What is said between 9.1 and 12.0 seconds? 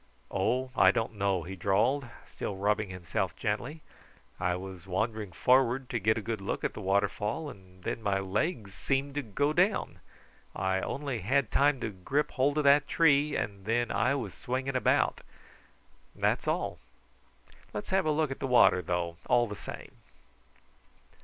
to go down. I only had time to